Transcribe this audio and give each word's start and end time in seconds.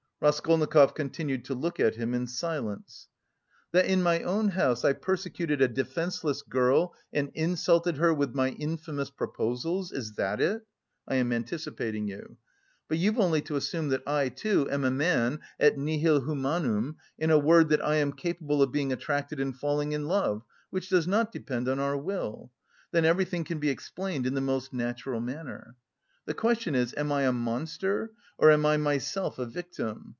Raskolnikov 0.23 0.93
continued 0.93 1.45
to 1.45 1.55
look 1.55 1.79
at 1.79 1.95
him 1.95 2.13
in 2.13 2.27
silence. 2.27 3.07
"That 3.71 3.87
in 3.87 4.03
my 4.03 4.21
own 4.21 4.49
house 4.49 4.85
I 4.85 4.93
persecuted 4.93 5.63
a 5.63 5.67
defenceless 5.67 6.43
girl 6.43 6.93
and 7.11 7.31
'insulted 7.33 7.97
her 7.97 8.13
with 8.13 8.35
my 8.35 8.49
infamous 8.49 9.09
proposals' 9.09 9.91
is 9.91 10.13
that 10.17 10.39
it? 10.39 10.61
(I 11.07 11.15
am 11.15 11.33
anticipating 11.33 12.07
you.) 12.07 12.37
But 12.87 12.99
you've 12.99 13.17
only 13.17 13.41
to 13.41 13.55
assume 13.55 13.89
that 13.89 14.03
I, 14.05 14.29
too, 14.29 14.67
am 14.69 14.83
a 14.83 14.91
man 14.91 15.39
et 15.59 15.79
nihil 15.79 16.23
humanum... 16.23 16.97
in 17.17 17.31
a 17.31 17.39
word, 17.39 17.69
that 17.69 17.83
I 17.83 17.95
am 17.95 18.13
capable 18.13 18.61
of 18.61 18.71
being 18.71 18.93
attracted 18.93 19.39
and 19.39 19.57
falling 19.57 19.91
in 19.93 20.07
love 20.07 20.43
(which 20.69 20.89
does 20.89 21.07
not 21.07 21.31
depend 21.31 21.67
on 21.67 21.79
our 21.79 21.97
will), 21.97 22.51
then 22.91 23.05
everything 23.05 23.43
can 23.43 23.57
be 23.57 23.69
explained 23.71 24.27
in 24.27 24.35
the 24.35 24.39
most 24.39 24.71
natural 24.71 25.19
manner. 25.19 25.75
The 26.27 26.35
question 26.35 26.75
is, 26.75 26.93
am 26.95 27.11
I 27.11 27.23
a 27.23 27.31
monster, 27.31 28.11
or 28.37 28.51
am 28.51 28.63
I 28.67 28.77
myself 28.77 29.39
a 29.39 29.47
victim? 29.47 30.09